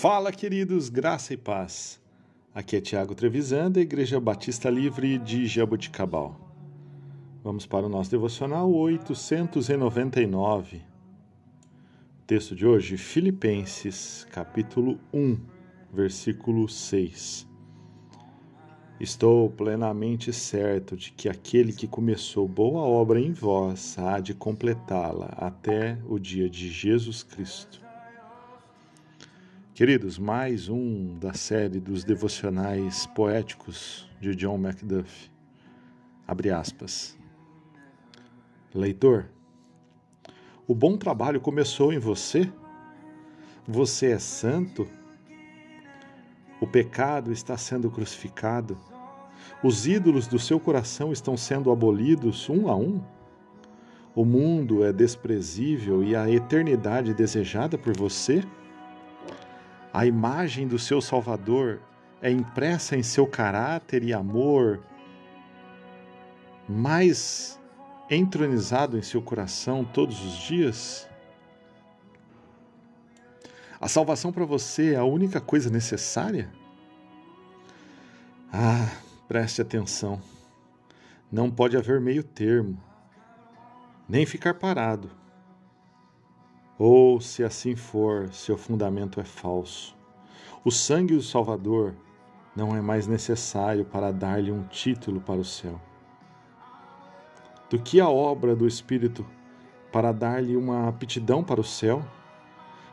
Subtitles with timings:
[0.00, 2.00] Fala, queridos, graça e paz.
[2.54, 6.38] Aqui é Tiago Trevisan, da Igreja Batista Livre de Jaboticabal.
[7.42, 10.76] Vamos para o nosso devocional 899.
[10.76, 10.80] O
[12.28, 15.36] texto de hoje, Filipenses, capítulo 1,
[15.92, 17.44] versículo 6.
[19.00, 25.34] Estou plenamente certo de que aquele que começou boa obra em vós há de completá-la
[25.36, 27.87] até o dia de Jesus Cristo.
[29.78, 35.30] Queridos, mais um da série dos devocionais poéticos de John Macduff.
[36.26, 37.16] Abre aspas.
[38.74, 39.26] Leitor,
[40.66, 42.52] o bom trabalho começou em você?
[43.68, 44.88] Você é santo?
[46.60, 48.76] O pecado está sendo crucificado?
[49.62, 53.00] Os ídolos do seu coração estão sendo abolidos um a um?
[54.12, 58.42] O mundo é desprezível e a eternidade desejada por você?
[59.98, 61.80] A imagem do seu Salvador
[62.22, 64.80] é impressa em seu caráter e amor,
[66.68, 67.58] mais
[68.08, 71.10] entronizado em seu coração todos os dias?
[73.80, 76.48] A salvação para você é a única coisa necessária?
[78.52, 78.88] Ah,
[79.26, 80.22] preste atenção.
[81.28, 82.80] Não pode haver meio termo,
[84.08, 85.10] nem ficar parado.
[86.78, 89.96] Ou, se assim for, seu fundamento é falso.
[90.64, 91.94] O sangue do Salvador
[92.54, 95.80] não é mais necessário para dar-lhe um título para o céu.
[97.68, 99.26] Do que a obra do Espírito
[99.90, 102.04] para dar-lhe uma aptidão para o céu?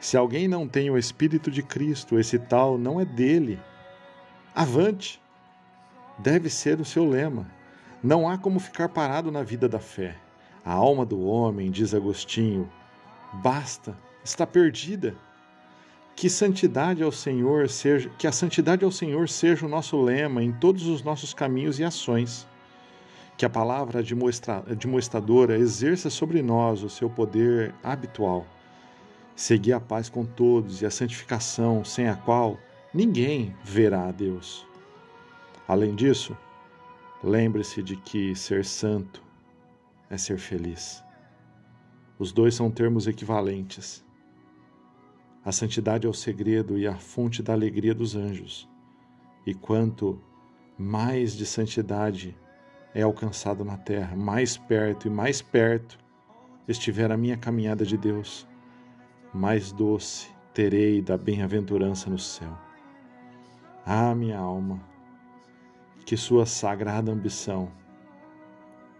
[0.00, 3.60] Se alguém não tem o Espírito de Cristo, esse tal não é dele.
[4.54, 5.22] Avante!
[6.18, 7.46] Deve ser o seu lema.
[8.02, 10.16] Não há como ficar parado na vida da fé.
[10.64, 12.70] A alma do homem, diz Agostinho,
[13.32, 15.14] basta, está perdida.
[16.16, 20.52] Que santidade ao Senhor seja, que a santidade ao Senhor seja o nosso lema em
[20.52, 22.46] todos os nossos caminhos e ações.
[23.36, 24.02] Que a palavra
[24.76, 28.44] demonstradora exerça sobre nós o seu poder habitual.
[29.36, 32.58] Seguir a paz com todos e a santificação, sem a qual
[32.92, 34.66] ninguém verá a Deus.
[35.68, 36.36] Além disso,
[37.22, 39.22] lembre-se de que ser santo
[40.10, 41.04] é ser feliz.
[42.18, 44.04] Os dois são termos equivalentes.
[45.44, 48.68] A santidade é o segredo e a fonte da alegria dos anjos.
[49.46, 50.20] E quanto
[50.76, 52.36] mais de santidade
[52.92, 55.98] é alcançado na terra, mais perto e mais perto
[56.66, 58.46] estiver a minha caminhada de Deus,
[59.32, 62.58] mais doce terei da bem-aventurança no céu.
[63.86, 64.80] Ah, minha alma,
[66.04, 67.70] que sua sagrada ambição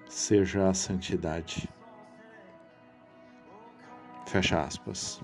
[0.09, 1.69] seja a santidade.
[4.29, 5.23] Fecha aspas.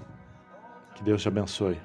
[0.94, 1.78] Que Deus te abençoe.